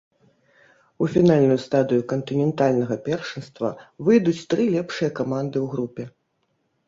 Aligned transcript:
У 1.05 1.07
фінальную 1.15 1.57
стадыю 1.65 2.01
кантынентальнага 2.13 2.97
першынства 3.07 3.69
выйдуць 4.07 4.47
тры 4.53 4.63
лепшыя 4.77 5.09
каманды 5.19 5.57
ў 5.65 5.67
групе. 5.75 6.03